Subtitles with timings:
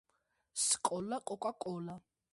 [0.63, 1.95] სკოლა